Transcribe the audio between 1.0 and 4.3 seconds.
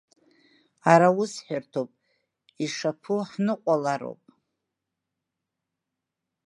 усҳәарҭоуп, ишаԥу ҳныҟәалароуп.